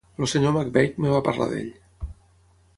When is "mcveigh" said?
0.55-0.95